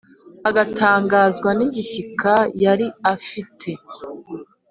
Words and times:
agatangazwa 0.49 1.49
n’igishyika 1.57 2.33
yari 2.63 2.87
afite. 3.13 3.69